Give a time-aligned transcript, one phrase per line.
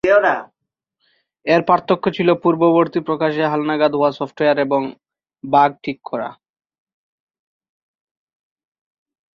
[1.45, 4.81] এর পার্থক্য ছিল পূর্ববর্তী প্রকাশে হালনাগাদ হওয়া সফটওয়্যার এবং
[5.43, 6.29] বাগ ঠিক করা।